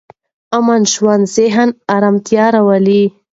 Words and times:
امن 0.57 0.81
ژوند 0.93 1.23
ذهني 1.35 1.73
ارامتیا 1.95 2.45
راولي. 2.53 3.03